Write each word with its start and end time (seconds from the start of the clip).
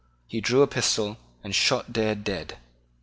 He 0.27 0.41
drew 0.41 0.63
a 0.63 0.67
pistol 0.67 1.17
and 1.43 1.53
shot 1.53 1.93
Dare 1.93 2.15
dead. 2.15 2.57